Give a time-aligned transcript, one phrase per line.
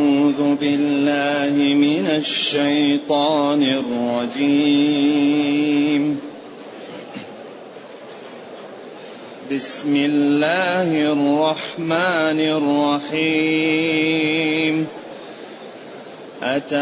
[0.00, 3.62] أعوذ بالله من الشيطان
[4.32, 6.20] الرجيم.
[9.52, 12.40] بسم الله الرحمن
[13.20, 14.86] الرحيم.
[16.42, 16.76] أتى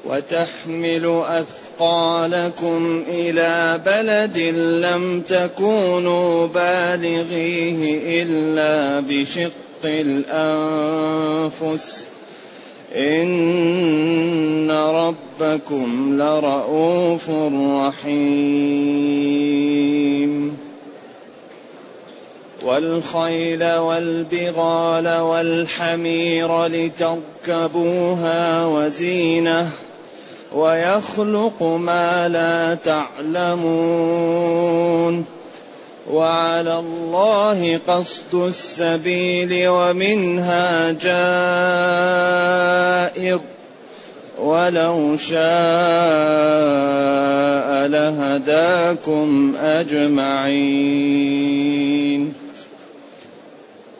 [0.05, 9.53] وتحمل أثقالكم إلى بلد لم تكونوا بالغيه إلا بشق
[9.85, 10.93] الأنفس.
[12.97, 17.31] ان ربكم لرءوف
[17.81, 19.43] رحيم
[22.65, 29.71] والخيل والبغال والحمير لتركبوها وزينه
[30.55, 33.53] ويخلق ما لا تعلمون
[36.11, 41.13] وعلى الله قصد السبيل ومنها جائر.
[44.39, 45.43] ولو شاء
[47.87, 50.53] لهداكم أجمعين.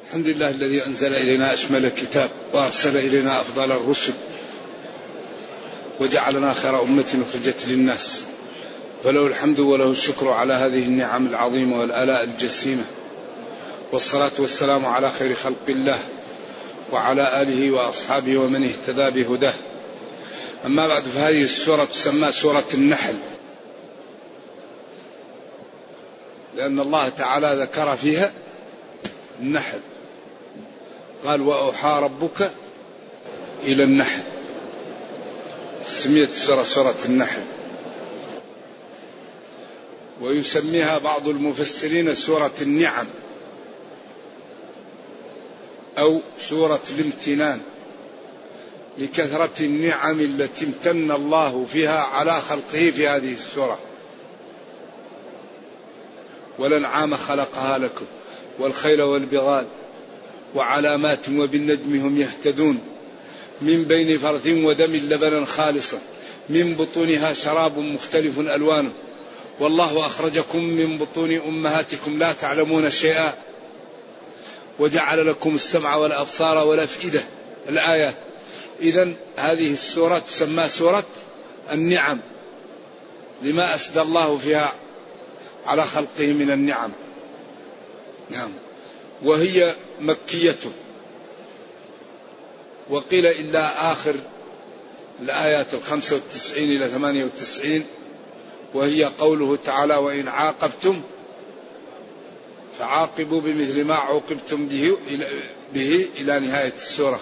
[0.09, 4.13] الحمد لله الذي أنزل إلينا أشمل الكتاب وأرسل إلينا أفضل الرسل
[6.01, 8.25] وجعلنا خير أمة أخرجت للناس.
[9.05, 12.85] فله الحمد وله الشكر على هذه النعم العظيمة والآلاء الجسيمة.
[13.93, 15.99] والصلاة والسلام على خير خلق الله
[16.93, 19.55] وعلى آله وأصحابه ومن اهتدى بهداه.
[20.67, 23.15] أما بعد فهذه السورة تسمى سورة النحل.
[26.57, 28.33] لأن الله تعالى ذكر فيها
[29.41, 29.81] النحل.
[31.25, 32.51] قال وأوحى ربك
[33.65, 34.23] إلى النحل.
[35.89, 37.43] سميت السوره سورة النحل.
[40.23, 43.07] ويسميها بعض المفسرين سورة النعم
[45.99, 47.61] أو سورة الامتنان
[48.99, 53.79] لكثرة النعم التي امتن الله فيها على خلقه في هذه السورة.
[56.59, 58.05] والأنعام خلقها لكم
[58.59, 59.67] والخيل والبغال
[60.55, 62.79] وعلامات وبالنجم هم يهتدون.
[63.61, 65.99] من بين فرث ودم لبنا خالصا
[66.49, 68.93] من بطونها شراب مختلف ألوانه.
[69.61, 73.35] والله أخرجكم من بطون أمهاتكم لا تعلمون شيئا
[74.79, 77.25] وجعل لكم السمع والأبصار والأفئدة
[77.69, 78.15] الآيات
[78.81, 81.05] إذا هذه السورة تسمى سورة
[81.71, 82.21] النعم.
[83.43, 84.75] لما أسدى الله فيها
[85.67, 86.91] على خلقه من النعم.
[88.31, 88.51] نعم.
[89.23, 90.59] وهي مكية.
[92.91, 94.15] وقيل إلا آخر
[95.23, 97.85] الآيات الخمسة والتسعين إلى ثمانية وتسعين.
[98.75, 101.01] وهي قوله تعالى وإن عاقبتم
[102.79, 104.97] فعاقبوا بمثل ما عوقبتم به
[105.75, 107.21] به إلى نهاية السورة.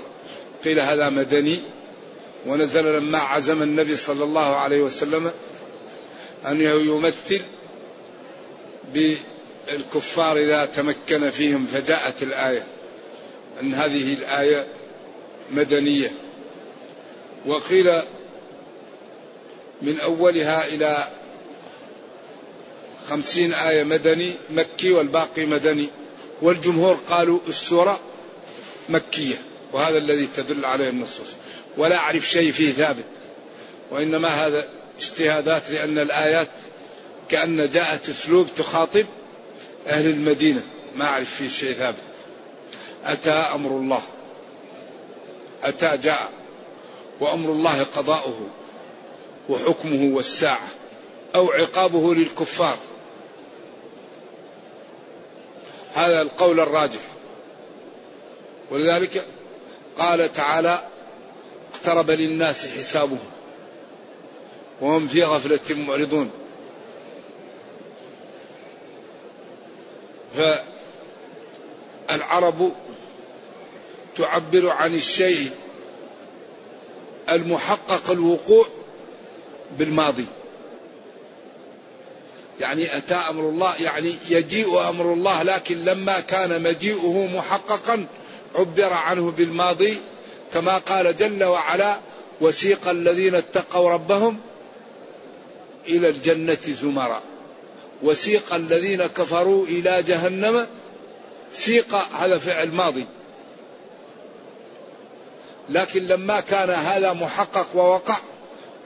[0.65, 1.59] قيل هذا مدني
[2.47, 5.31] ونزل لما عزم النبي صلى الله عليه وسلم
[6.47, 7.41] أنه يمثل
[8.95, 12.67] بالكفار إذا تمكن فيهم فجاءت الآية
[13.63, 14.67] أن هذه الآية
[15.51, 16.13] مدنية.
[17.47, 17.93] وقيل
[19.83, 20.97] من أولها إلى
[23.11, 25.89] خمسين آية مدني مكي والباقي مدني.
[26.43, 28.01] والجمهور قالوا السورة
[28.89, 29.35] مكية
[29.73, 31.29] وهذا الذي تدل عليه النصوص.
[31.77, 33.05] ولا أعرف شيء فيه ثابت
[33.91, 34.69] وإنما هذا
[34.99, 36.49] اجتهادات لأن الآيات
[37.29, 39.07] كأن جاءت أسلوب تخاطب
[39.87, 40.63] أهل المدينة.
[40.97, 41.97] ما أعرف فيه شيء ثابت.
[43.05, 44.03] أتى أمر الله.
[45.65, 46.31] أتى جاء
[47.21, 48.49] وأمر الله قضاؤه
[49.49, 50.69] وحكمه والساعة
[51.35, 52.79] أو عقابه للكفار.
[55.95, 57.01] هذا القول الراجح.
[58.71, 59.25] ولذلك
[59.99, 60.83] قال تعالى
[61.75, 63.19] اقترب للناس حسابهم
[64.81, 66.31] وهم في غفلة معرضون.
[72.09, 72.73] فالعرب
[74.17, 75.51] تعبر عن الشيء
[77.29, 78.69] المحقق الوقوع
[79.79, 80.27] بالماضي.
[82.61, 88.07] يعني أتى أمر الله يعني يجيء أمر الله لكن لما كان مجيئه محققا
[88.55, 89.99] عبر عنه بالماضي
[90.55, 91.97] كما قال جل وعلا
[92.41, 94.39] وسيق الذين اتقوا ربهم
[95.89, 97.23] إلى الجنة زمرا.
[98.03, 100.67] وسيق الذين كفروا إلى جهنم
[101.53, 103.07] سيق هذا فعل ماضي.
[105.69, 108.17] لكن لما كان هذا محقق ووقع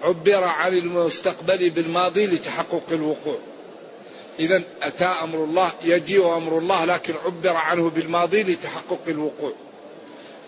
[0.02, 3.38] عبر عن المستقبل بالماضي لتحقق الوقوع.
[4.38, 9.52] إذا أتى أمر الله يجيء أمر الله لكن عبر عنه بالماضي لتحقق الوقوع.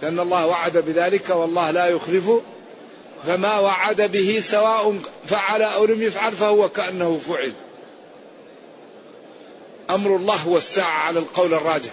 [0.02, 2.30] لأن الله وعد بذلك والله لا يخلف
[3.26, 7.52] فما وعد به سواء فعل أو لم يفعل فهو كأنه فعل.
[9.90, 11.92] أمر الله هو الساعة على القول الراجح.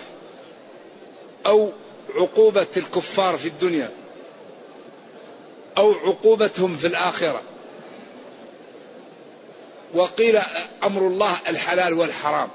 [1.45, 1.71] أو
[2.15, 3.89] عقوبة الكفار في الدنيا.
[5.77, 7.41] أو عقوبتهم في الآخرة.
[9.93, 10.39] وقيل
[10.83, 12.49] أمر الله الحلال والحرام.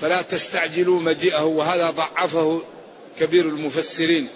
[0.00, 2.62] فلا تستعجلوا مجيئه وهذا ضعفه
[3.20, 4.28] كبير المفسرين.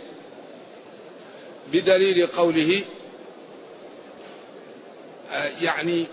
[1.73, 2.83] بدليل قوله
[5.31, 6.07] آه، يعني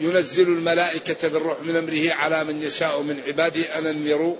[0.00, 4.36] ينزل الملائكة بالروح من أمره على من يشاء من عباده أن انذروا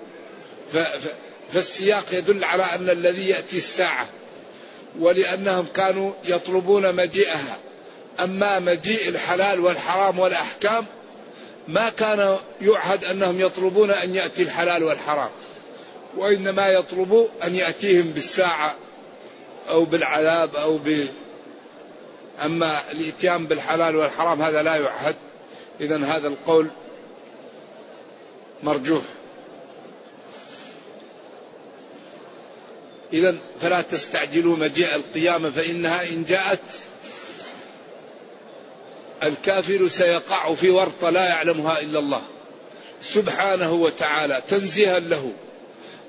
[1.52, 4.08] فالسياق يدل على أن الذي يأتي الساعة
[4.98, 7.58] ولأنهم كانوا يطلبون مجيئها.
[8.20, 10.86] أما مجيء الحلال والحرام والأحكام
[11.68, 15.30] ما كان يعهد أنهم يطلبون أن يأتي الحلال والحرام
[16.16, 18.74] وإنما يطلبوا أن يأتيهم بالساعة
[19.68, 21.06] أو بالعذاب أو ب.
[22.44, 25.16] أما الإتيان بالحلال والحرام هذا لا يعهد
[25.80, 26.68] إذا هذا القول
[28.62, 29.02] مرجوح.
[33.12, 36.60] إذا فلا تستعجلوا مجيء القيامة فإنها إن جاءت
[39.22, 42.22] الكافر سيقع في ورطة لا يعلمها إلا الله
[43.02, 45.32] سبحانه وتعالى تنزيها له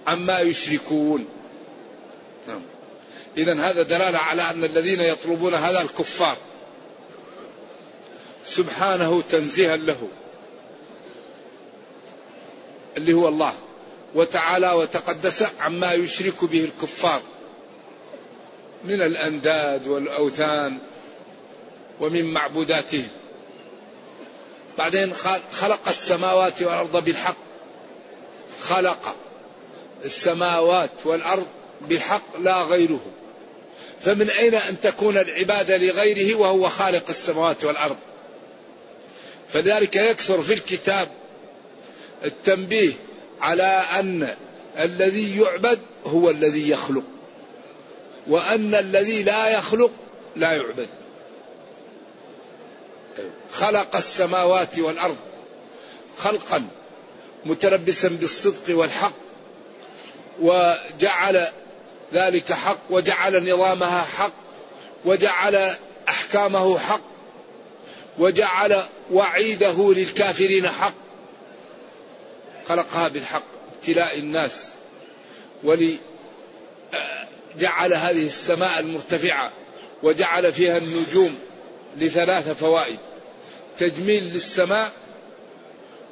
[0.08, 1.26] عما يشركون
[2.48, 2.62] نعم.
[3.38, 6.38] إذا هذا دلالة على أن الذين يطلبون هذا الكفار
[8.46, 10.08] سبحانه تنزيها له
[12.98, 13.54] اللي هو الله
[14.16, 17.22] وتعالى وتقدس عما يشرك به الكفار
[18.84, 20.78] من الأنداد والأوثان
[22.00, 23.08] ومن معبوداتهم
[24.78, 25.14] بعدين
[25.52, 27.38] خلق السماوات والأرض بالحق.
[28.62, 29.16] خلق
[30.06, 31.48] السماوات والأرض
[31.90, 33.00] بحق لا غيره.
[34.02, 37.98] فمن أين أن تكون العبادة لغيره وهو خالق السماوات والأرض؟
[39.54, 41.08] فذلك يكثر في الكتاب
[42.26, 42.94] التنبيه
[43.42, 44.36] على أن
[44.80, 47.04] الذي يعبد هو الذي يخلق
[48.28, 49.92] وأن الذي لا يخلق
[50.36, 50.88] لا يعبد.
[53.52, 55.18] خلق السماوات والأرض
[56.18, 56.68] خلقا
[57.46, 59.14] متلبسا بالصدق والحق
[60.42, 61.48] وجعل
[62.14, 64.32] ذلك حق وجعل نظامها حق
[65.06, 65.76] وجعل
[66.10, 67.02] أحكامه حق
[68.18, 70.94] وجعل وعيده للكافرين حق.
[72.70, 73.44] خلقها بالحق
[73.78, 74.66] ابتلاء الناس
[75.64, 75.98] ولي
[77.58, 79.52] جعل هذه السماء المرتفعة
[80.04, 81.40] وجعل فيها النجوم
[81.98, 83.00] لثلاث فوائد.
[83.80, 84.92] تجميل للسماء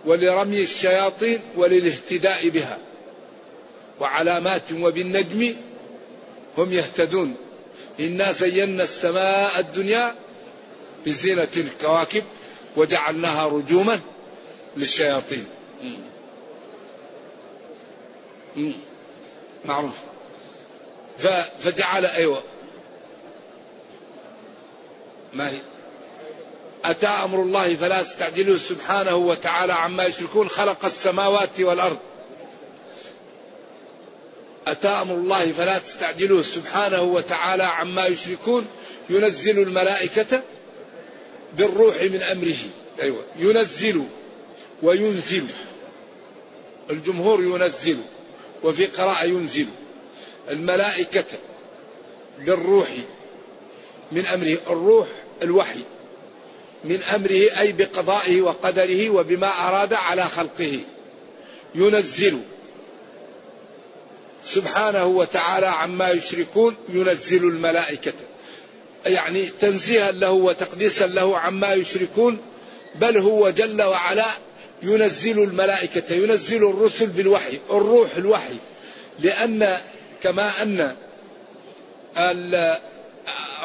[0.06, 2.78] ولرمي الشياطين وللاهتداء بها.
[4.00, 5.56] وعلامات وبالنجم
[6.58, 7.36] هم يهتدون.
[8.00, 10.16] إنا زينا السماء الدنيا
[11.06, 12.24] بزينة الكواكب
[12.76, 14.00] وجعلناها رجوما
[14.78, 15.46] للشياطين.
[19.66, 19.96] معروف.
[21.60, 22.44] فجعل أيوة.
[25.34, 25.62] ما هي؟
[26.88, 31.98] أتى أمر الله فلا تستعجلوه سبحانه وتعالى عما يشركون خلق السماوات والأرض.
[34.68, 38.66] أتى أمر الله فلا تستعجلوه سبحانه وتعالى عما يشركون
[39.10, 40.42] ينزل الملائكة
[41.58, 42.56] بالروح من أمره.
[43.02, 44.04] أيوة ينزل
[44.84, 45.48] وينزل.
[46.90, 47.98] الجمهور ينزل
[48.64, 49.68] وفي قراءة ينزل.
[50.50, 51.26] الملائكة
[52.40, 52.90] بالروح
[54.12, 55.08] من أمره الروح
[55.42, 55.80] الوحي.
[56.84, 60.80] من أمره أي بقضائه وقدره وبما أراد على خلقه.
[61.76, 62.40] ينزل.
[64.46, 68.14] سبحانه وتعالى عما يشركون ينزل الملائكة.
[69.06, 72.38] يعني تنزيها له وتقديسا له عما يشركون
[72.96, 74.28] بل هو جل وعلا
[74.84, 78.56] ينزل الملائكة ينزل الرسل بالوحي الروح الوحي.
[79.20, 79.82] لأن
[80.24, 80.96] كما أن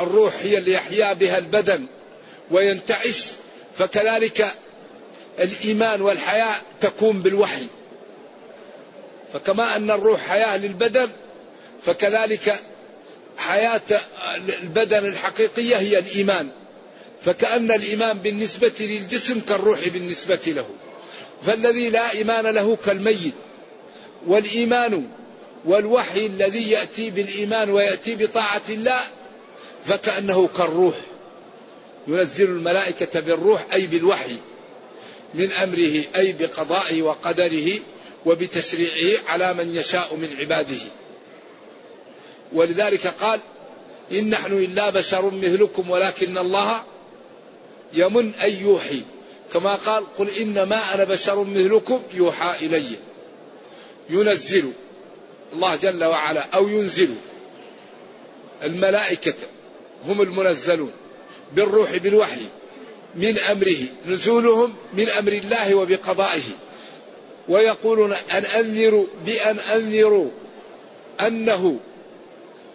[0.01, 1.87] الروح هي اللي يحيا بها البدن.
[2.53, 3.25] وينتعش
[3.79, 4.47] فكذلك
[5.39, 7.67] الإيمان والحياة تكون بالوحي.
[9.33, 11.11] فكما أن الروح حياة للبدن
[11.83, 12.61] فكذلك
[13.39, 13.81] حياة
[14.63, 16.49] البدن الحقيقية هي الإيمان.
[17.25, 20.67] فكأن الإيمان بالنسبة للجسم كالروح بالنسبة له.
[21.47, 23.35] فالذي لا إيمان له كالميت.
[24.27, 25.07] والإيمان
[25.65, 29.01] والوحي الذي يأتي بالإيمان ويأتي بطاعة الله
[29.85, 30.95] فكأنه كالروح.
[32.07, 34.37] ينزل الملائكة بالروح أي بالوحي
[35.35, 37.79] من أمره أي بقضائه وقدره
[38.27, 40.81] وبتشريعه على من يشاء من عباده.
[42.53, 43.41] ولذلك قال
[44.13, 46.83] إن نحن إلا بشر مثلكم ولكن الله
[47.93, 49.03] يمن أن يوحي.
[49.53, 52.97] كما قال قل إنما أنا بشر مثلكم يوحى إلي.
[54.11, 54.73] ينزل
[55.53, 57.15] الله جل وعلا أو ينزل
[58.63, 59.35] الملائكة
[60.07, 60.93] هم المنزلون.
[61.55, 62.47] بالروح بالوحي
[63.15, 66.43] من أمره نزولهم من أمر الله وبقضائه.
[67.49, 70.31] ويقولون أن أنذروا بأن أنذروا
[71.21, 71.81] أنه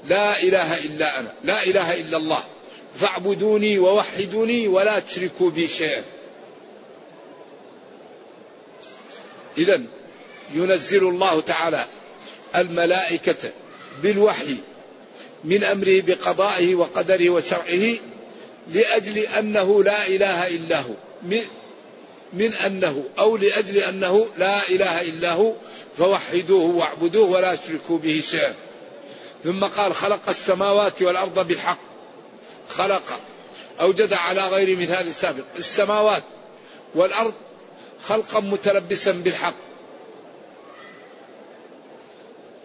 [0.06, 2.44] لا إله إلا أنا لا إله إلا الله.
[2.96, 6.04] فاعبدوني ووحدوني ولا تشركوا بي شيئا.
[9.58, 9.82] إذا
[10.54, 11.86] ينزل الله تعالى
[12.56, 13.52] الملائكة
[14.04, 14.58] بالوحي
[15.44, 17.96] من أمره بقضائه وقدره وشرعه
[18.74, 20.94] لأجل أنه لا إله إلا هو.
[22.34, 25.54] من أنه أو لأجل أنه لا إله إلا هو
[25.98, 28.54] فوحدوه واعبدوه ولا تشركوا به شيئا.
[29.44, 31.80] ثم قال خلق السماوات والأرض بالحق.
[32.70, 33.20] خلق
[33.80, 35.44] أوجد على غير مثال سابق.
[35.58, 36.24] السماوات
[36.96, 37.34] والأرض
[38.08, 39.56] خلقا متلبسا بالحق.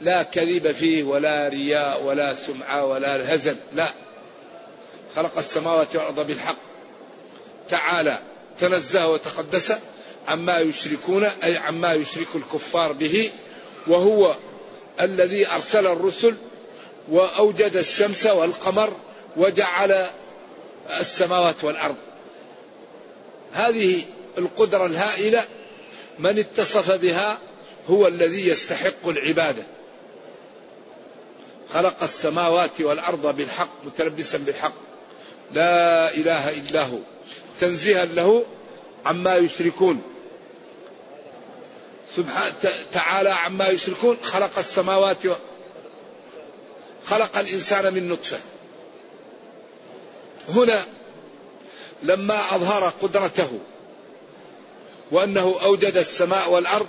[0.00, 4.01] لا كذب فيه ولا رياء ولا سمعة ولا هزل لا.
[5.16, 6.57] خلق السماوات والأرض بالحق.
[7.69, 8.19] تعالى
[8.59, 9.73] تنزه وتقدس
[10.28, 13.31] عما يشركون أي عما يشرك الكفار به
[13.87, 14.37] وهو
[15.00, 16.35] الذي أرسل الرسل
[17.09, 18.92] وأوجد الشمس والقمر
[19.37, 20.07] وجعل
[21.00, 21.97] السماوات والأرض.
[23.52, 24.02] هذه
[24.38, 25.45] القدرة الهائلة
[26.19, 27.38] من اتصف بها
[27.90, 29.62] هو الذي يستحق العبادة.
[31.75, 34.91] خلق السماوات والأرض بالحق متلبسا بالحق.
[35.52, 36.99] لا إله إلا هو.
[37.61, 38.44] تنزيها له
[39.06, 40.02] عما يشركون.
[42.16, 42.52] سبحانه
[42.92, 44.16] تعالى عما يشركون.
[44.23, 45.35] خلق السماوات و...
[47.04, 48.38] خلق الإنسان من نطفة.
[50.49, 50.82] هنا
[52.02, 53.59] لما أظهر قدرته
[55.11, 56.87] وأنه أوجد السماء والأرض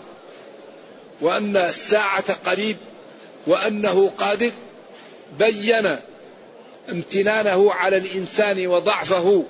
[1.22, 2.77] وأن الساعة قريب
[3.48, 4.51] وأنه قادر
[5.39, 5.98] بين
[6.90, 9.44] امتنانه على الإنسان وضعفه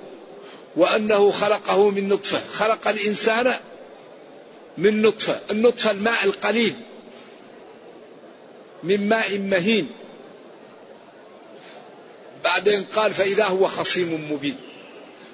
[0.76, 2.40] وأنه خلقه من نطفة.
[2.52, 3.54] خلق الإنسان
[4.78, 5.40] من نطفة.
[5.50, 6.74] النطفة الماء القليل
[8.82, 9.90] من ماء مهين.
[12.44, 14.56] بعدين قال فإذا هو خصيم مبين.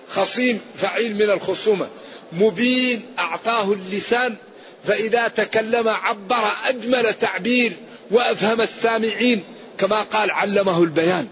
[0.09, 1.88] خصيم فعيل من الخصومة.
[2.33, 4.37] مبين أعطاه اللسان
[4.85, 7.73] فإذا تكلم عبر أجمل تعبير
[8.11, 9.45] وأفهم السامعين
[9.78, 11.28] كما قال علمه البيان.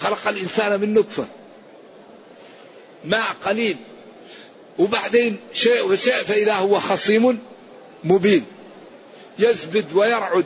[0.00, 1.26] خلق الإنسان من نطفة.
[3.04, 3.76] ماء قليل.
[4.78, 7.38] وبعدين شيء وشيء فإذا هو خصيم
[8.04, 8.44] مبين.
[9.38, 10.44] يزبد ويرعد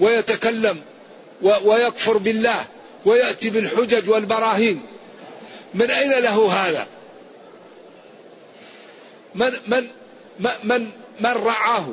[0.00, 0.82] ويتكلم
[1.42, 2.64] ويكفر بالله
[3.04, 4.82] ويأتي بالحجج والبراهين.
[5.74, 6.86] من أين له هذا؟
[9.34, 9.88] من من
[10.64, 11.86] من من رعاه؟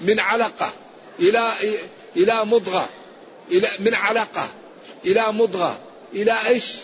[0.00, 0.72] من علقة
[1.20, 1.52] إلى
[2.16, 2.88] إلى مضغة.
[3.50, 4.48] إلى من علقة
[5.04, 5.85] إلى مضغة.
[6.12, 6.76] إلى إيش؟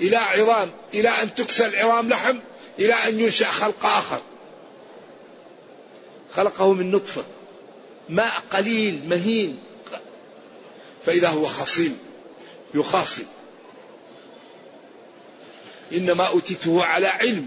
[0.00, 2.38] إلى عظام إلى أن تكسى العظام لحم
[2.78, 4.22] إلى أن ينشأ خلق آخر.
[6.34, 7.24] خلقه من نطفة
[8.08, 9.58] ماء قليل مهين.
[11.06, 11.98] فإذا هو خصيم
[12.74, 13.24] يخاصم.
[15.92, 17.46] إنما أوتيته على علم.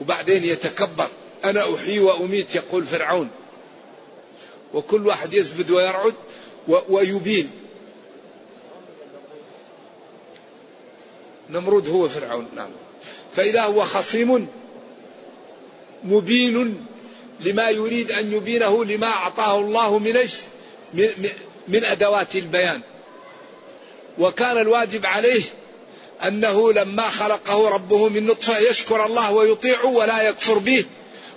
[0.00, 1.08] وبعدين يتكبر
[1.44, 3.30] أنا أحيي وأميت يقول فرعون.
[4.74, 6.14] وكل واحد يزبد ويرعد
[6.68, 7.50] ويبين.
[11.50, 12.70] نمرود هو فرعون نعم.
[13.36, 14.48] فإذا هو خصيم
[16.04, 16.86] مبين
[17.40, 20.16] لما يريد أن يبينه لما أعطاه الله من
[21.68, 22.80] من أدوات البيان.
[24.18, 25.42] وكان الواجب عليه
[26.24, 30.84] أنه لما خلقه ربه من نطفة يشكر الله ويطيع ولا يكفر به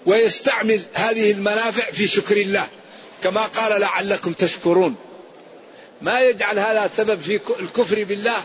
[0.06, 2.68] ويستعمل هذه المنافع في شكر الله.
[3.24, 4.96] كما قال لعلكم تشكرون.
[6.02, 8.44] ما يجعل هذا سبب في الكفر بالله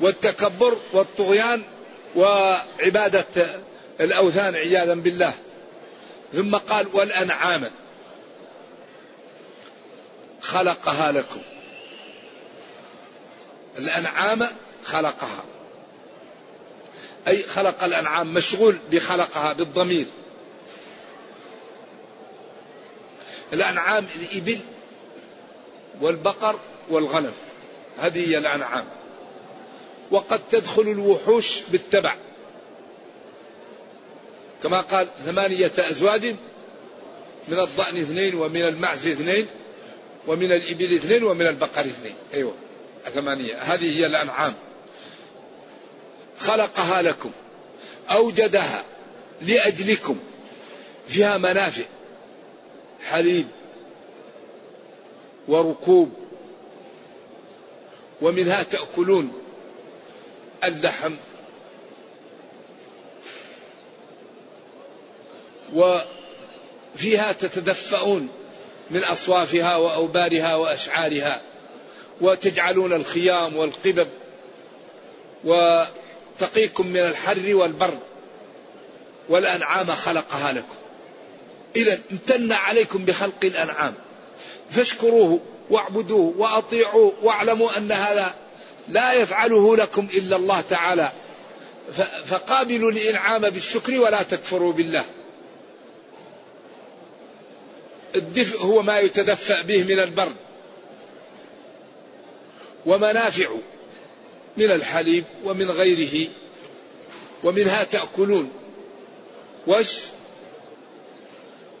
[0.00, 1.62] والتكبر والطغيان
[2.16, 3.60] وعبادة
[4.00, 5.34] الأوثان عياذا بالله.
[6.32, 7.70] ثم قال والأنعام.
[10.40, 11.40] خلقها لكم.
[13.78, 14.46] الأنعام
[14.84, 15.44] خلقها.
[17.28, 20.06] أي خلق الأنعام مشغول بخلقها بالضمير.
[23.52, 24.58] الأنعام الإبل
[26.00, 26.58] والبقر
[26.90, 27.32] والغنم.
[27.98, 28.84] هذه هي الأنعام.
[30.10, 32.16] وقد تدخل الوحوش بالتبع.
[34.62, 36.36] كما قال ثمانية أزواج
[37.48, 39.46] من الضأن اثنين ومن المعز اثنين
[40.26, 42.14] ومن الإبل اثنين ومن البقر اثنين.
[42.34, 42.54] أيوة
[43.14, 43.54] ثمانية.
[43.54, 44.54] هذه هي الأنعام.
[46.38, 47.30] خلقها لكم
[48.10, 48.84] أوجدها
[49.42, 50.18] لأجلكم
[51.08, 51.84] فيها منافع
[53.04, 53.46] حليب
[55.48, 56.12] وركوب
[58.22, 59.32] ومنها تأكلون
[60.64, 61.14] اللحم
[65.74, 68.28] وفيها تتدفؤون
[68.90, 71.40] من أصوافها وأوبارها وأشعارها
[72.20, 74.08] وتجعلون الخيام والقبب
[75.44, 77.98] وتقيكم من الحر والبرد
[79.28, 80.74] والأنعام خلقها لكم.
[81.76, 83.94] إذا امتن عليكم بخلق الأنعام.
[84.70, 85.40] فاشكروه.
[85.70, 88.34] واعبدوه وأطيعوه واعلموا أن هذا
[88.88, 91.12] لا يفعله لكم إلا الله تعالى.
[92.26, 95.04] فقابلوا الإنعام بالشكر ولا تكفروا بالله.
[98.16, 100.36] الدفء هو ما يتدفأ به من البرد.
[102.86, 103.48] ومنافع
[104.56, 106.28] من الحليب ومن غيره.
[107.44, 108.50] ومنها تأكلون.
[109.66, 109.98] وش؟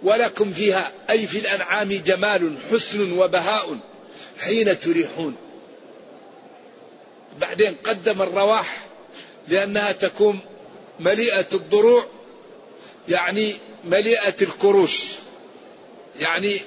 [0.02, 3.78] ولكم فيها أي في الأنعام جمال حسن وبهاء
[4.40, 5.36] حين تريحون.
[7.40, 8.86] بعدين قدم الرواح
[9.48, 10.40] لأنها تكون
[11.00, 12.06] مليئة الضروع
[13.08, 15.04] يعني مليئة الكروش
[16.20, 16.60] يعني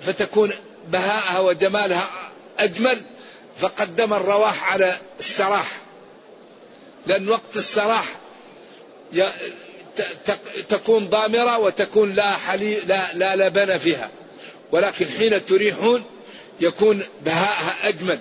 [0.00, 0.52] فتكون
[0.88, 3.02] بهاءها وجمالها أجمل.
[3.58, 5.78] فقدم الرواح على السراح
[7.06, 8.04] لأن وقت السراح
[10.68, 14.10] تكون ضامرة وتكون لا حلي لا لا لبن فيها.
[14.72, 16.04] ولكن حين تريحون
[16.60, 18.18] يكون بهاءها أجمل.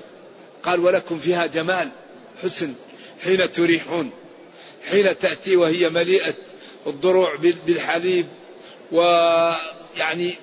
[0.64, 1.90] قال ولكم فيها جمال
[2.44, 2.74] حسن
[3.24, 4.12] حين تريحون.
[4.92, 6.34] حين تأتي وهي مليئة
[6.88, 7.36] الضروع
[7.66, 8.26] بالحليب
[8.92, 10.36] ويعني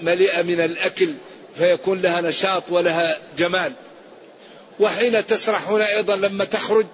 [0.00, 1.08] مليئة من الأكل
[1.56, 3.72] فيكون لها نشاط ولها جمال.
[4.80, 6.86] وحين تسرحون أيضا لما تخرج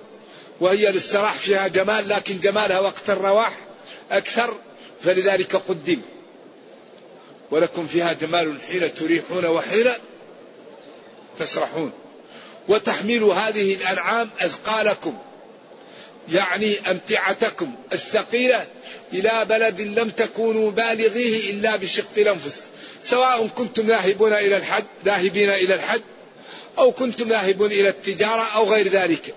[0.61, 3.59] وهي للسراح فيها جمال لكن جمالها وقت الرواح
[4.10, 4.54] أكثر
[5.04, 6.00] فلذلك قدم.
[7.50, 9.90] ولكم فيها جمال حين تريحون وحين
[11.38, 11.92] تسرحون.
[12.68, 15.18] وتحمل هذه الأنعام أثقالكم
[16.32, 18.66] يعني أمتعتكم الثقيلة
[19.12, 22.66] إلى بلد لم تكونوا بالغيه إلا بشق الأنفس.
[23.02, 26.00] سواء كنتم ذاهبون إلى الحج ذاهبين إلى الحج
[26.78, 29.34] أو كنتم ذاهبون إلى التجارة أو غير ذلك.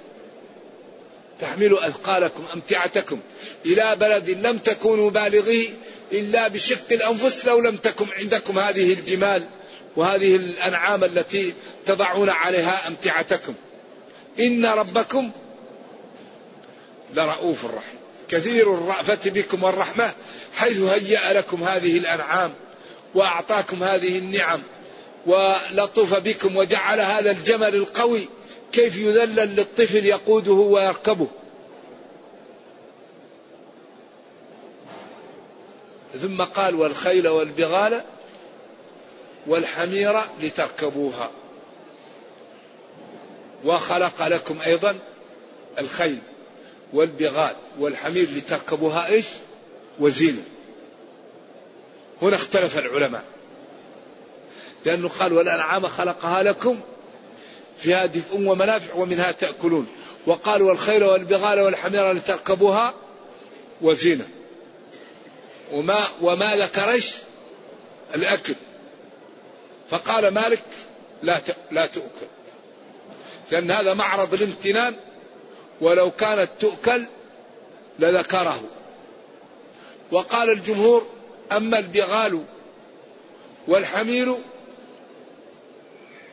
[1.42, 3.20] تحملوا أثقالكم أمتعتكم.
[3.66, 5.70] إلى بلد لم تكونوا بالغيه
[6.12, 9.48] إلا بشق الأنفس لو لم تكن عندكم هذه الجمال
[9.96, 11.54] وهذه الأنعام التي
[11.86, 13.54] تضعون عليها أمتعتكم.
[14.40, 15.32] إن ربكم
[17.14, 18.02] لرؤوف رحيم.
[18.32, 20.14] كثير الرأفة بكم والرحمة
[20.56, 22.54] حيث هيأ لكم هذه الأنعام
[23.16, 24.62] وأعطاكم هذه النعم
[25.26, 28.28] ولطف بكم وجعل هذا الجمل القوي
[28.72, 31.28] كيف يذلل للطفل يقوده ويركبه
[36.22, 38.02] ثم قال والخيل والبغال
[39.48, 41.32] والحمير لتركبوها
[43.64, 45.00] وخلق لكم أيضا
[45.80, 46.18] الخيل
[46.94, 49.26] والبغال والحمير لتركبوها إيش؟
[50.00, 50.44] وزينة.
[52.22, 53.24] هنا اختلف العلماء.
[54.86, 56.80] لأنه قال والأنعام خلقها لكم
[57.78, 59.88] فيها دفء ومنافع ومنها تأكلون.
[60.26, 62.94] وقال والخيل والبغال والحمير لتركبوها
[63.82, 64.28] وزينة.
[65.72, 67.14] وما وما ذكرش
[68.16, 68.56] الأكل.
[69.90, 70.64] فقال مالك
[71.24, 72.28] لا لا تؤكل.
[73.52, 74.96] لأن هذا معرض الامتنان
[75.82, 77.06] ولو كانت تؤكل
[78.00, 78.62] لذكره
[80.12, 81.08] وقال الجمهور
[81.52, 82.44] أما البغال
[83.68, 84.36] والحمير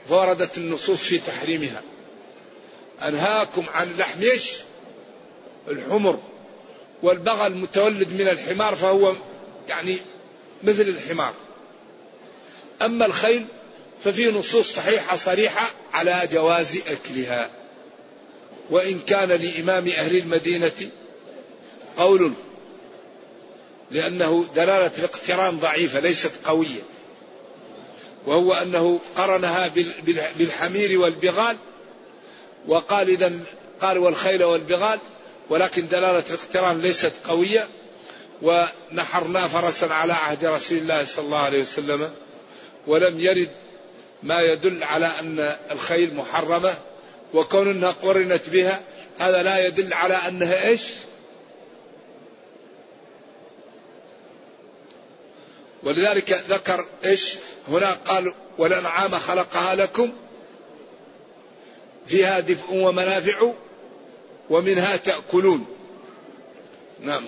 [0.09, 1.83] فوردت النصوص في تحريمها.
[3.03, 4.23] أنهاكم عن لحم؟
[5.69, 6.19] الحمر.
[7.03, 9.13] والبغل متولد من الحمار فهو
[9.69, 9.97] يعني
[10.65, 11.35] مثل الحمار.
[12.83, 13.45] أما الخيل
[14.05, 17.51] ففي نصوص صحيحة صريحة على جواز أكلها.
[18.71, 20.91] وإن كان لإمام أهل المدينة
[21.97, 22.33] قول
[23.91, 26.83] لأنه دلالة الاقتران ضعيفة ليست قوية.
[28.27, 29.71] وهو أنه قرنها
[30.39, 31.57] بالحمير والبغال
[32.69, 33.33] وقال إذا
[33.81, 34.99] قال والخيل والبغال
[35.51, 37.69] ولكن دلالة الاقتران ليست قوية
[38.43, 42.11] ونحرنا فرسا على عهد رسول الله صلى الله عليه وسلم
[42.87, 43.51] ولم يرد
[44.23, 46.75] ما يدل على أن الخيل محرمة
[47.35, 48.81] وكون أنها قرنت بها
[49.19, 50.83] هذا لا يدل على أنها إيش؟
[55.83, 57.37] ولذلك ذكر إيش؟
[57.69, 60.13] هنا قال والأنعام خلقها لكم
[62.07, 63.53] فيها دفء ومنافع
[64.51, 65.67] ومنها تأكلون.
[67.01, 67.25] نعم.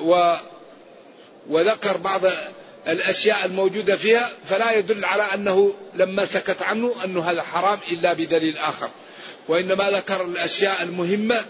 [0.00, 0.34] و
[1.48, 2.20] وذكر بعض
[2.88, 8.58] الأشياء الموجودة فيها فلا يدل على أنه لما سكت عنه أنه هذا حرام إلا بدليل
[8.58, 8.90] آخر.
[9.48, 11.44] وإنما ذكر الأشياء المهمة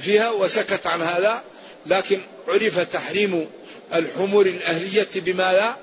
[0.00, 1.42] فيها وسكت عن هذا
[1.86, 3.48] لكن عرف تحريم
[3.94, 5.76] الحمور الأهلية بما لا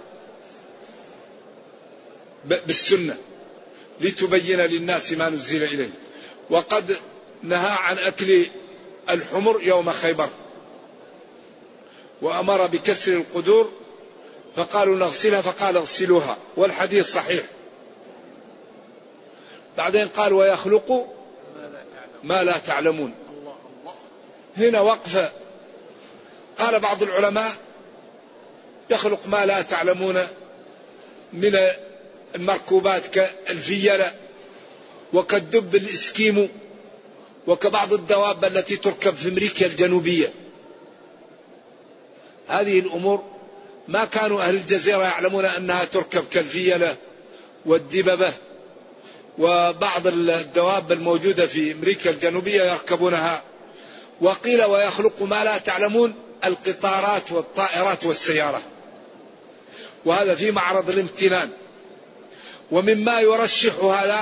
[2.45, 3.17] بالسنة
[4.01, 5.89] لتبين للناس ما نزل إليه.
[6.49, 6.97] وقد
[7.43, 8.45] نهى عن أكل
[9.09, 10.29] الحمر يوم خيبر.
[12.21, 13.71] وأمر بكسر القدور
[14.55, 17.43] فقالوا نغسلها فقال اغسلوها والحديث صحيح.
[19.77, 21.07] بعدين قال ويخلق
[22.23, 23.13] ما لا تعلمون.
[24.57, 25.31] هنا وقفة
[26.59, 27.51] قال بعض العلماء
[28.89, 30.27] يخلق ما لا تعلمون
[31.33, 31.55] من
[32.35, 34.13] المركوبات كالفيلة
[35.13, 36.47] وكالدب الإسكيمو
[37.47, 40.33] وكبعض الدواب التي تركب في أمريكا الجنوبية.
[42.47, 43.23] هذه الأمور
[43.87, 46.95] ما كانوا أهل الجزيرة يعلمون أنها تركب كالفيلة
[47.65, 48.33] والدببة
[49.37, 53.43] وبعض الدواب الموجودة في أمريكا الجنوبية يركبونها.
[54.21, 56.13] وقيل ويخلق ما لا تعلمون
[56.45, 58.61] القطارات والطائرات والسيارات
[60.05, 61.49] وهذا في معرض الامتنان.
[62.71, 64.19] ومما يرشح هذا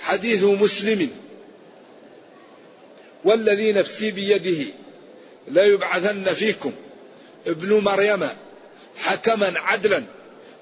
[0.00, 1.10] حديث مسلم.
[3.24, 4.72] والذي نفسي بيده
[5.48, 6.72] لا يبعثن فيكم
[7.46, 8.28] ابن مريم
[8.96, 10.02] حكما عدلا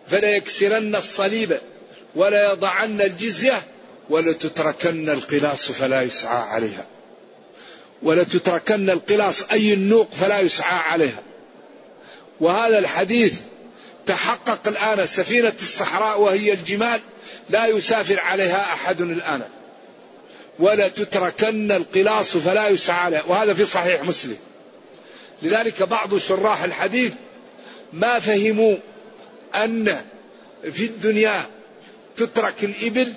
[0.09, 1.59] فلا يكسرن الصليب
[2.15, 3.63] ولا يضعن الجزية
[4.11, 6.87] ولتتركن القلاص فلا يسعى عليها.
[8.03, 11.23] ولتتركن القلاص أي النوق فلا يسعى عليها.
[12.41, 13.35] وهذا الحديث
[14.11, 17.01] تحقق الآن سفينة الصحراء وهي الجمال
[17.51, 19.43] لا يسافر عليها أحد الآن.
[20.59, 23.23] ولا تتركن القلاص فلا يسعى عليها.
[23.29, 24.37] وهذا في صحيح مسلم.
[25.43, 27.13] لذلك بعض شراح الحديث
[27.93, 28.77] ما فهموا
[29.55, 30.05] أن
[30.73, 31.43] في الدنيا
[32.17, 33.13] تترك الإبل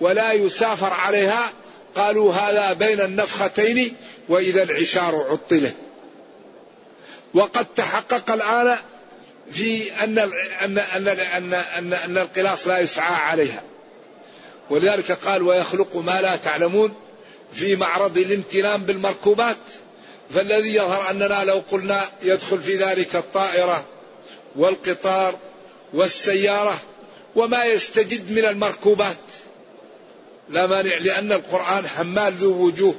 [0.00, 1.52] ولا يسافر عليها.
[1.96, 3.96] قالوا هذا بين النفختين
[4.28, 5.74] وإذا العشار عطلت.
[7.34, 8.78] وقد تحقق الآن
[9.52, 10.18] في أن
[10.64, 13.62] أن أن أن أن, أن القلاص لا يسعى عليها.
[14.70, 16.94] ولذلك قال ويخلق ما لا تعلمون
[17.52, 19.56] في معرض الامتنان بالمركوبات.
[20.34, 23.84] فالذي يظهر أننا لو قلنا يدخل في ذلك الطائرة
[24.56, 25.38] والقطار
[25.94, 26.78] والسيارة
[27.36, 29.16] وما يستجد من المركوبات.
[30.48, 32.94] لا مانع لأن القرآن حمال ذو وجوه.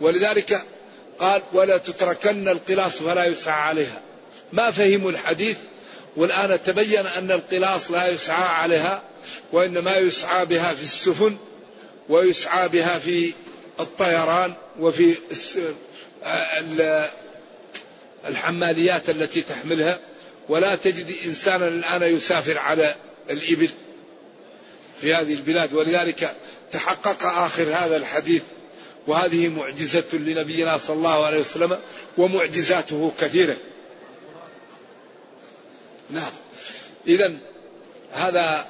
[0.00, 0.62] ولذلك
[1.18, 4.00] قال ولا تتركن القلاص فلا يسعى عليها.
[4.52, 5.56] ما فهموا الحديث
[6.16, 9.02] والآن تبين أن القلاص لا يسعى عليها
[9.52, 11.36] وإنما يسعى بها في السفن
[12.08, 13.32] ويسعى بها في
[13.80, 15.14] الطيران وفي
[18.28, 19.98] الحماليات التي تحملها.
[20.48, 22.94] ولا تجد إنسانا الآن يسافر على
[23.30, 23.70] الإبل
[25.00, 25.74] في هذه البلاد.
[25.74, 26.34] ولذلك
[26.72, 28.42] تحقق آخر هذا الحديث.
[29.06, 31.78] وهذه معجزة لنبينا صلى الله عليه وسلم
[32.18, 33.56] ومعجزاته كثيرة.
[36.12, 36.32] نعم.
[37.06, 37.36] إذا
[38.12, 38.66] هذا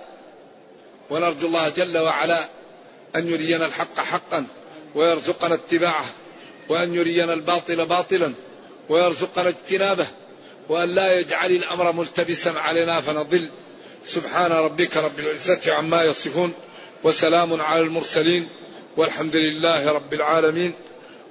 [1.10, 2.44] ونرجو الله جل وعلا
[3.16, 4.46] أن يرينا الحق حقا
[4.94, 6.06] ويرزقنا اتباعه
[6.68, 8.32] وأن يرينا الباطل باطلا
[8.88, 10.06] ويرزقنا اجتنابه
[10.68, 13.48] وأن لا يجعل الأمر ملتبسا علينا فنضل.
[14.06, 16.52] سبحان ربك رب العزة عما يصفون
[17.04, 18.48] وسلام على المرسلين
[18.96, 20.72] والحمد لله رب العالمين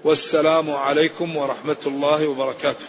[0.04, 2.86] والسلام عليكم ورحمة الله وبركاته.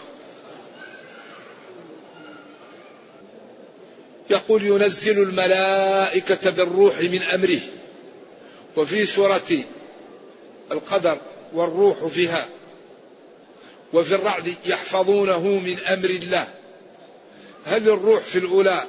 [4.29, 7.59] يقول ينزل الملائكة بالروح من أمره.
[8.77, 9.63] وفي سورة
[10.71, 11.17] القدر
[11.53, 12.47] والروح فيها.
[13.93, 16.47] وفي الرعد يحفظونه من أمر الله.
[17.65, 18.83] هل الروح في الأولى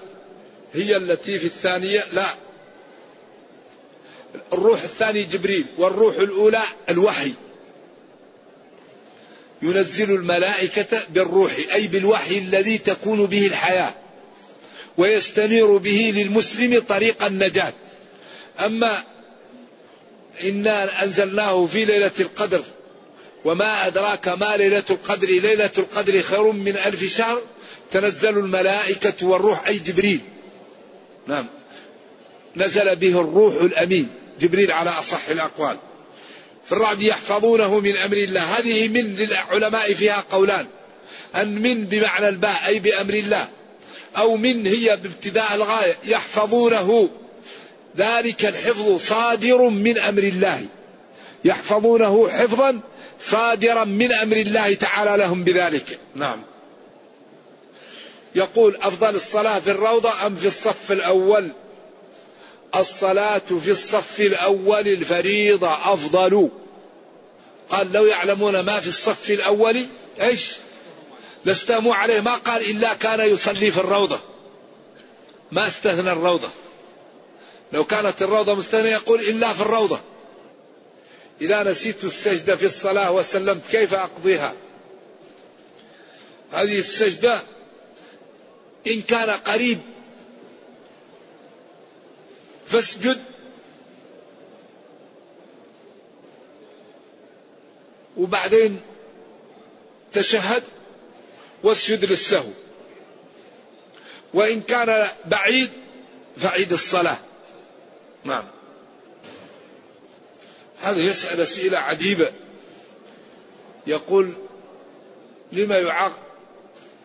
[0.75, 2.27] هي التي في الثانية؟ لا.
[4.53, 7.33] الروح الثاني جبريل والروح الأولى الوحي.
[9.63, 13.95] ينزل الملائكة بالروح أي بالوحي الذي تكون به الحياة.
[14.99, 17.73] ويستنير به للمسلم طريق النجاة.
[18.61, 19.03] أما
[20.45, 22.65] إنا أنزلناه في ليلة القدر
[23.45, 27.41] وما أدراك ما ليلة القدر ليلة القدر خير من ألف شهر
[27.91, 30.21] تنزل الملائكة والروح أي جبريل.
[31.27, 31.47] نعم.
[32.57, 34.09] نزل به الروح الأمين
[34.41, 35.77] جبريل على أصح الأقوال.
[36.65, 38.41] في الرعد يحفظونه من أمر الله.
[38.41, 40.67] هذه من للعلماء فيها قولان.
[41.37, 43.49] أن من بمعنى الباء أي بأمر الله.
[44.17, 47.11] أو من هي بابتداء الغاية يحفظونه.
[47.97, 50.67] ذلك الحفظ صادر من أمر الله.
[51.45, 52.81] يحفظونه حفظا
[53.21, 55.99] صادرا من أمر الله تعالى لهم بذلك.
[56.15, 56.43] نعم.
[58.35, 61.49] يقول أفضل الصلاة في الروضة أم في الصف الأول؟
[62.75, 66.51] الصلاة في الصف الأول الفريضة أفضل.
[67.69, 69.87] قال لو يعلمون ما في الصف الأول
[70.21, 70.53] إيش؟
[71.45, 74.21] لاستاموا عليه ما قال إلا كان يصلي في الروضة.
[75.53, 76.49] ما استثنى الروضة.
[77.73, 80.01] لو كانت الروضة مستثنى يقول إلا في الروضة.
[81.41, 84.55] إذا نسيت السجدة في الصلاة وسلمت كيف أقضيها؟
[86.53, 87.41] هذه السجدة
[88.87, 89.81] إن كان قريب
[92.67, 93.21] فاسجد.
[98.17, 98.81] وبعدين
[100.13, 100.63] تشهد.
[101.63, 102.51] واسجد للسهو
[104.35, 105.71] وإن كان بعيد
[106.37, 107.17] فعيد الصلاة.
[108.25, 108.45] نعم.
[110.81, 112.33] هذا يسأل أسئلة عجيبة.
[113.87, 114.35] يقول
[115.53, 116.13] لما يعاق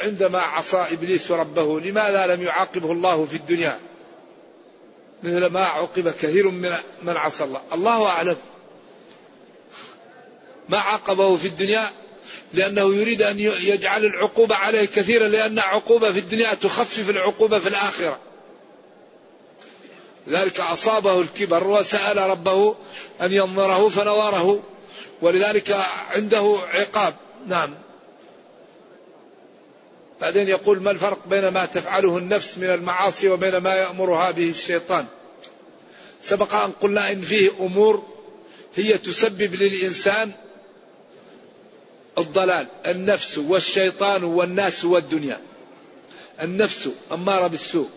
[0.02, 3.80] عندما عصى إبليس ربه لماذا لم يعاقبه الله في الدنيا؟
[5.24, 7.62] مثل ما عوقب كثير من من عصى الله.
[7.74, 8.38] الله أعلم.
[10.70, 11.90] ما عاقبه في الدنيا
[12.54, 18.20] لأنه يريد أن يجعل العقوبة عليه كثيرا لأن عقوبة في الدنيا تخفف العقوبة في الآخرة.
[20.28, 22.76] لذلك أصابه الكبر وسأل ربه
[23.22, 24.64] أن ينظره فنظره.
[25.22, 27.14] ولذلك عنده عقاب.
[27.48, 27.74] نعم.
[30.22, 35.06] بعدين يقول ما الفرق بين ما تفعله النفس من المعاصي وبين ما يأمرها به الشيطان؟
[36.22, 38.04] سبق أن قلنا إن فيه أمور
[38.76, 40.32] هي تسبب للإنسان
[42.18, 45.40] الضلال النفس والشيطان والناس والدنيا.
[46.42, 47.90] النفس أمارة بالسوء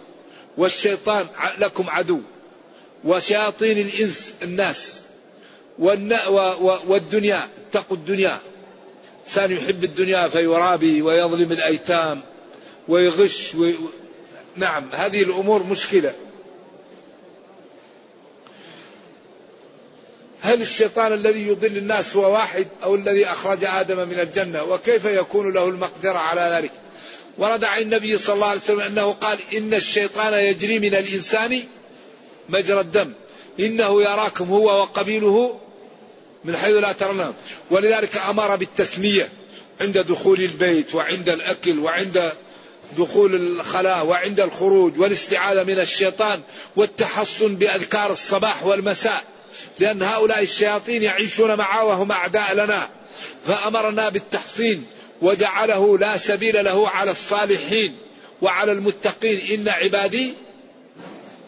[0.56, 1.26] والشيطان
[1.58, 2.20] لكم عدو.
[3.04, 5.00] وشياطين الإنس الناس.
[6.88, 8.38] والدنيا اتقوا الدنيا.
[9.26, 12.20] إنسان يحب الدنيا فيرابي ويظلم الأيتام
[12.88, 13.74] ويغش وي...
[14.56, 16.14] نعم هذه الأمور مشكلة.
[20.42, 25.54] هل الشيطان الذي يضل الناس هو واحد أو الذي أخرج آدم من الجنة؟ وكيف يكون
[25.54, 26.72] له المقدرة على ذلك؟
[27.38, 31.62] ورد عن النبي صلى الله عليه وسلم أنه قال إن الشيطان يجري من الإنسان
[32.48, 33.12] مجرى الدم.
[33.60, 35.60] إنه يراكم هو وقبيله
[36.44, 37.34] من حيث لا ترونهم
[37.70, 39.28] ولذلك أمر بالتسمية
[39.80, 42.32] عند دخول البيت وعند الأكل وعند
[42.98, 46.40] دخول الخلاء وعند الخروج والاستعاذة من الشيطان
[46.76, 49.24] والتحصن بأذكار الصباح والمساء.
[49.78, 52.88] لأن هؤلاء الشياطين يعيشون معه وهم أعداء لنا.
[53.46, 54.86] فأمرنا بالتحصين
[55.22, 57.96] وجعله لا سبيل له على الصالحين
[58.42, 59.60] وعلى المتقين.
[59.60, 60.34] إن عبادي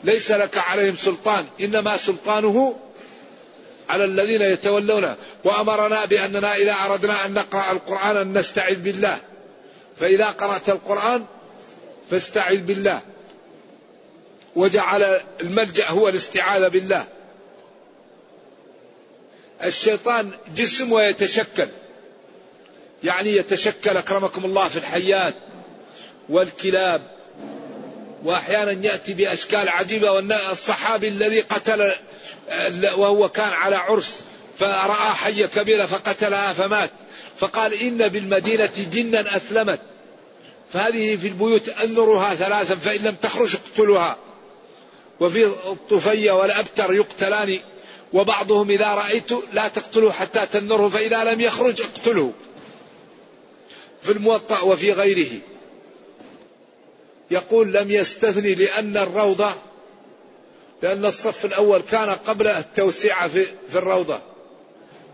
[0.04, 1.46] ليس لك عليهم سلطان.
[1.60, 2.78] إنما سلطانه
[3.88, 5.16] على الذين يتولونه.
[5.44, 9.18] وأمرنا بأننا إذا أردنا أن نقرأ القرآن أن نستعذ بالله.
[10.00, 11.24] فإذا قرأت القرآن
[12.10, 13.00] فاستعذ بالله.
[14.56, 17.06] وجعل الملجأ هو الاستعاذة بالله.
[19.64, 21.68] الشيطان جسم ويتشكل.
[23.04, 25.34] يعني يتشكل أكرمكم الله في الحيات
[26.28, 27.02] والكلاب
[28.24, 31.92] وأحيانا يأتي بأشكال عجيبة والصحابي الذي قتل
[32.96, 34.20] وهو كان على عرس
[34.58, 36.90] فرأى حية كبيرة فقتلها فمات.
[37.38, 39.80] فقال إن بالمدينة جنا أسلمت.
[40.72, 44.16] فهذه في البيوت أنرها ثلاثا فإن لم تخرج اقتلوها.
[45.20, 47.58] وفي الطفية والأبتر يقتلان
[48.12, 52.32] وبعضهم إذا رأيت لا تقتلوا حتى تنره فإذا لم يخرج اقتله
[54.02, 55.30] في الموطأ وفي غيره.
[57.30, 59.52] يقول لم يستثني لأن الروضة
[60.82, 64.18] لأن الصف الأول كان قبل التوسعة في, في الروضة.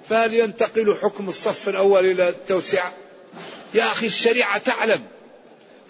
[0.09, 2.93] فهل ينتقل حكم الصف الأول إلى التوسعة
[3.75, 5.03] يا أخي الشريعة تعلم.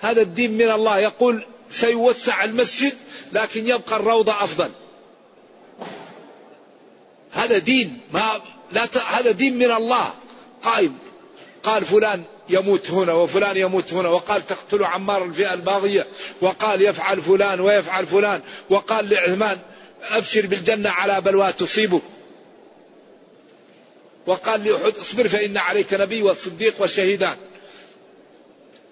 [0.01, 0.99] هذا الدين من الله.
[0.99, 2.93] يقول سيوسع المسجد
[3.33, 4.71] لكن يبقى الروضة أفضل.
[7.33, 8.97] هذا دين ما لا ت...
[8.97, 10.13] هذا دين من الله.
[10.63, 10.99] قائم.
[11.63, 16.07] قال فلان يموت هنا وفلان يموت هنا وقال تقتل عمار الفئة الباغية
[16.41, 19.59] وقال يفعل فلان ويفعل فلان وقال لعثمان
[20.03, 22.03] أبشر بالجنة على بلوى تصيبك
[24.27, 27.37] وقال لأحد اصبر فإن عليك نبي والصديق والشهيدان.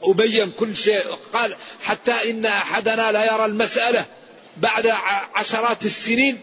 [0.02, 1.04] وبين كل شيء.
[1.32, 4.06] قال حتى إن أحدنا لا يرى المسألة
[4.56, 4.86] بعد
[5.34, 6.40] عشرات السنين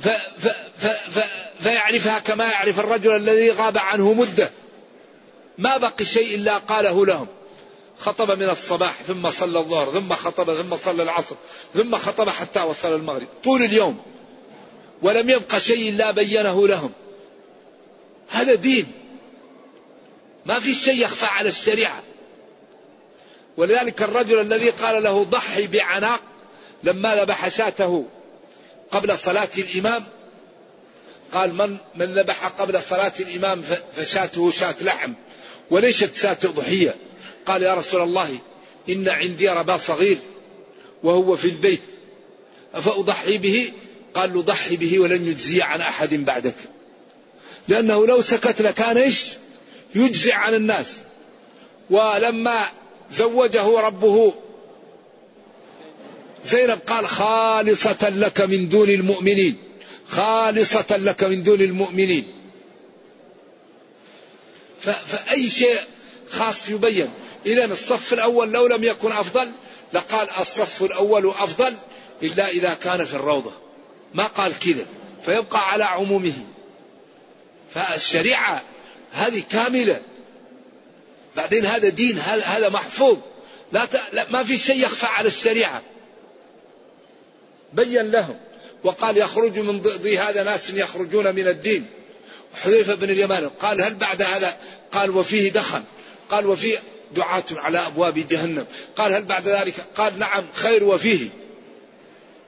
[0.00, 0.08] ف
[0.38, 1.24] ف ف ف
[1.60, 4.50] فيعرفها كما يعرف الرجل الذي غاب عنه مدة.
[5.58, 7.26] ما بقي شيء إلا قاله لهم.
[7.98, 11.36] خطب من الصباح ثم صلى الظهر ثم خطب ثم صلى العصر
[11.74, 13.26] ثم خطب حتى وصل المغرب.
[13.44, 14.02] طول اليوم.
[15.02, 16.92] ولم يبق شيء إلا بينه لهم.
[18.30, 18.92] هذا دين.
[20.46, 22.02] ما في شيء يخفى على الشريعة.
[23.56, 26.20] ولذلك الرجل الذي قال له ضحي بعناق
[26.82, 28.06] لما ذبح شاته
[28.90, 30.04] قبل صلاة الإمام؟
[31.32, 33.62] قال من من ذبح قبل صلاة الإمام
[33.96, 35.12] فشاته شاة لحم.
[35.70, 36.94] وليست شاة ضحية؟
[37.46, 38.38] قال يا رسول الله
[38.88, 40.18] إن عندي ربا صغير
[41.02, 41.82] وهو في البيت
[42.74, 43.72] أفأضحي به.
[44.14, 46.56] قال له ضحي به ولن يجزي عن أحد بعدك.
[47.68, 49.30] لأنه لو سكت لكان إيش؟
[49.94, 50.94] يجزي عن الناس.
[51.90, 52.64] ولما
[53.10, 54.34] زوجه ربه
[56.48, 59.56] زينب قال خالصة لك من دون المؤمنين.
[60.08, 62.32] خالصة لك من دون المؤمنين.
[64.80, 65.80] فأي شيء
[66.30, 67.10] خاص يبين.
[67.46, 69.52] إذا الصف الأول لو لم يكن أفضل
[69.92, 71.74] لقال الصف الأول أفضل
[72.22, 73.52] إلا إذا كان في الروضة.
[74.14, 74.86] ما قال كذا.
[75.24, 76.46] فيبقى على عمومه.
[77.74, 78.62] فالشريعة
[79.10, 80.00] هذه كاملة.
[81.36, 83.18] بعدين هذا دين هذا محفوظ.
[83.72, 84.00] لا, ت...
[84.12, 85.82] لا ما في شيء يخفى على الشريعة.
[87.72, 88.36] بين لهم
[88.84, 91.86] وقال يخرج من ضي هذا ناس يخرجون من الدين.
[92.62, 94.56] حذيفة بن اليمان قال هل بعد هذا؟
[94.92, 95.82] قال وفيه دخن.
[96.30, 96.78] قال وفيه
[97.14, 98.66] دعاة على أبواب جهنم.
[98.96, 101.28] قال هل بعد ذلك؟ قال نعم خير وفيه.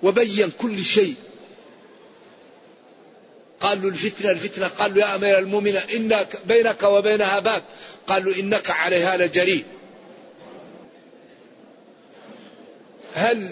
[0.03, 1.15] وبين كل شيء.
[3.61, 4.69] قال له الفتنة الفتنة.
[4.69, 7.63] قال له يا أمير المؤمنين إنك بينك وبينها باب
[8.07, 9.65] قال له إنك عليها لجريء.
[13.15, 13.51] هل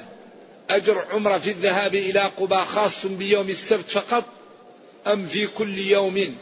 [0.70, 4.24] أجر عمرة في الذهاب إلى قبى خاص بيوم السبت فقط
[5.06, 6.36] أم في كل يوم؟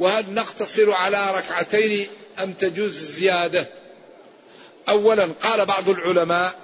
[0.00, 2.06] وهل نقتصر على ركعتين
[2.42, 3.66] أم تجوز الزيادة؟
[4.88, 6.58] أولا قال بعض العلماء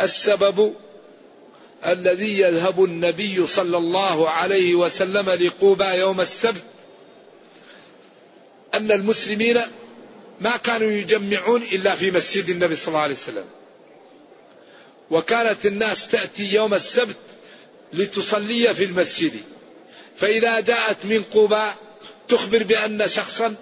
[0.00, 0.74] السبب
[1.86, 6.64] الذي يذهب النبي صلى الله عليه وسلم لقوبى يوم السبت
[8.74, 9.60] أن المسلمين
[10.40, 13.44] ما كانوا يجمعون إلا في مسجد النبي صلى الله عليه وسلم.
[15.10, 17.16] وكانت الناس تأتي يوم السبت
[17.92, 19.32] لتصلي في المسجد.
[20.16, 21.62] فإذا جاءت من قوبى
[22.28, 23.54] تخبر بأن شخصا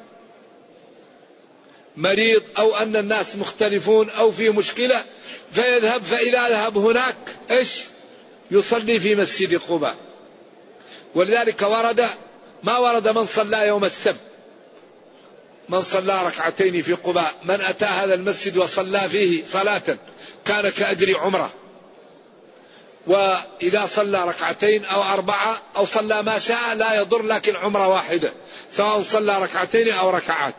[1.97, 5.05] مريض أو أن الناس مختلفون أو في مشكلة
[5.53, 7.17] فيذهب فإذا ذهب هناك
[7.51, 7.81] إيش؟
[8.51, 9.97] يصلي في مسجد قباء.
[11.15, 12.09] ولذلك ورد
[12.63, 14.21] ما ورد من صلى يوم السبت.
[15.69, 17.35] من صلى ركعتين في قباء.
[17.45, 19.99] من أتى هذا المسجد وصلى فيه صلاة.
[20.45, 21.51] كان كأجر عمرة.
[23.07, 28.33] وإذا صلى ركعتين أو أربعة أو صلى ما شاء لا يضر لكن عمرة واحدة
[28.73, 30.55] سواء صلى ركعتين أو ركعات.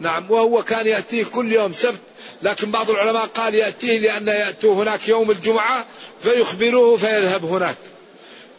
[0.00, 2.00] نعم وهو كان يأتيه كل يوم سبت
[2.42, 5.86] لكن بعض العلماء قال يأتيه لأن يأتوا هناك يوم الجمعة
[6.22, 7.76] فيخبروه فيذهب هناك.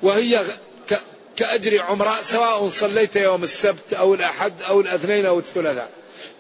[0.01, 0.59] وهي
[1.35, 5.89] كأجر عمرة سواء صليت يوم السبت أو الأحد أو الأثنين أو الثلاثاء.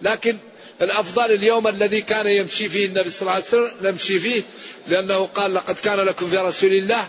[0.01, 0.37] لكن
[0.81, 4.43] الأفضل اليوم الذي كان يمشي فيه النبي صلى الله عليه وسلم نمشي فيه
[4.87, 7.07] لأنه قال لقد كان لكم في رسول الله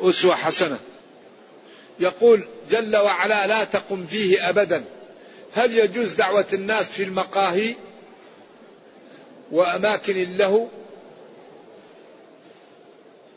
[0.00, 0.78] أسوة حسنة.
[2.00, 4.84] يقول جل وعلا لا تقم فيه أبدا.
[5.52, 7.74] هل يجوز دعوة الناس في المقاهي
[9.50, 10.66] وأماكن اللهو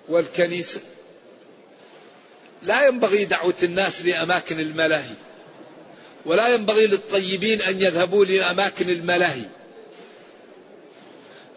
[0.09, 0.80] والكنيسة؟
[2.64, 5.16] لا ينبغي دعوة الناس لأماكن الملاهي.
[6.26, 9.45] ولا ينبغي للطيبين أن يذهبوا لأماكن الملاهي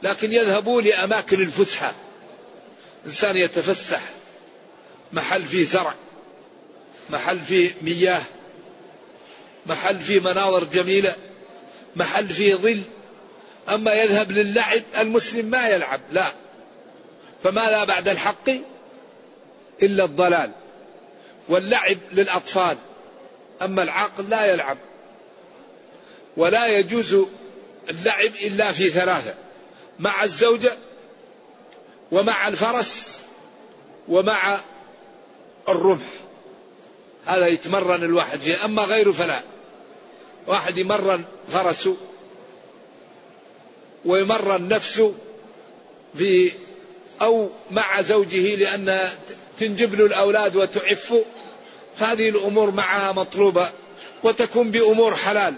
[0.03, 1.95] لكن يذهبوا لأماكن الفسحة.
[3.07, 4.01] إنسان يتفسح
[5.13, 5.95] محل فيه زرع
[7.11, 8.23] محل فيه مياه
[9.67, 11.15] محل فيه مناظر جميلة
[11.97, 12.81] محل فيه ظل.
[13.69, 16.33] أما يذهب للعب المسلم ما يلعب لا.
[17.43, 18.51] فماذا بعد الحق؟
[19.83, 20.51] إلا الضلال.
[21.49, 22.77] واللعب للأطفال.
[23.63, 24.79] أما العاقل لا يلعب
[26.37, 27.17] ولا يجوز
[27.91, 29.35] اللعب إلا في ثلاثة
[29.99, 30.73] مع الزوجة
[32.13, 33.21] ومع الفرس
[34.09, 34.59] ومع
[35.69, 36.07] الرمح.
[37.27, 39.41] هذا يتمرن الواحد فيه أما غيره فلا.
[40.47, 41.97] واحد يمرن فرسه
[44.05, 45.15] ويمرن نفسه
[46.15, 46.53] في
[47.23, 49.09] أو مع زوجه لأن
[49.59, 51.25] تنجب له الأولاد وتعفه.
[51.97, 53.71] فهذه الأمور معها مطلوبة
[54.23, 55.55] وتكون بأمور حلال.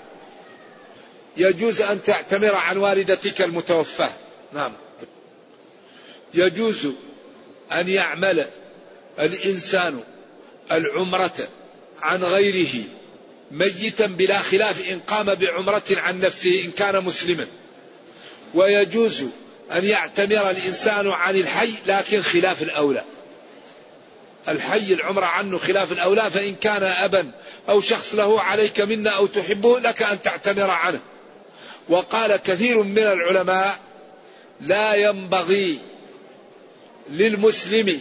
[1.36, 4.10] يجوز أن تعتمر عن والدتك المتوفاة.
[4.52, 4.72] نعم.
[6.34, 6.88] يجوز
[7.72, 8.46] أن يعمل
[9.18, 10.00] الإنسان
[10.72, 11.48] العمرة
[12.02, 12.84] عن غيره
[13.50, 17.46] ميتا بلا خلاف إن قام بعمرة عن نفسه إن كان مسلما.
[18.54, 19.24] ويجوز
[19.72, 23.04] أن يعتمر الإنسان عن الحي لكن خلاف الأولى.
[24.48, 27.30] الحي العمرة عنه خلاف الأولى فإن كان أبا
[27.68, 31.00] أو شخص له عليك منا أو تحبه لك أن تعتمر عنه.
[31.88, 33.78] وقال كثير من العلماء
[34.60, 35.78] لا ينبغي
[37.10, 38.00] للمسلم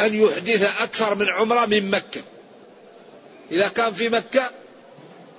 [0.00, 2.22] أن يحدث أكثر من عمرة من مكة.
[3.50, 4.50] إذا كان في مكة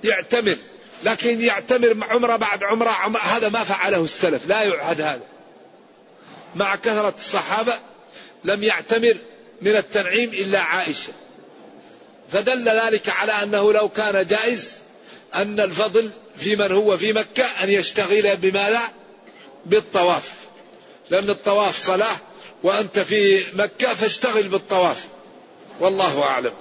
[0.04, 0.58] يعتمر
[1.04, 5.22] لكن يعتمر عمرة بعد عمرة, عمرة هذا ما فعله السلف لا يعهد هذا.
[6.54, 7.74] مع كثرة الصحابة
[8.44, 9.16] لم يعتمر
[9.62, 11.12] من التنعيم إلا عائشة.
[12.32, 14.72] فدل ذلك على أنه لو كان جائز
[15.34, 18.80] أن الفضل في من هو في مكة أن يشتغل بماذا
[19.66, 20.32] بالطواف.
[21.10, 22.16] لأن الطواف صلاة
[22.62, 25.06] وأنت في مكة فاشتغل بالطواف.
[25.80, 26.52] والله أعلم.